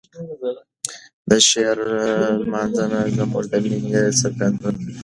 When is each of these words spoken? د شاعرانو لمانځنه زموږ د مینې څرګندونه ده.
د 1.29 1.31
شاعرانو 1.49 2.37
لمانځنه 2.45 2.99
زموږ 3.17 3.43
د 3.51 3.53
مینې 3.63 4.01
څرګندونه 4.21 4.77
ده. 4.87 4.91